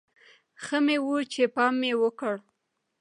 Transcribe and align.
ښه 0.63 0.77
مې 0.85 0.97
و 1.03 1.07
چې 1.31 1.43
پام 1.55 1.73
مې 1.81 1.91
وکړ. 2.01 2.35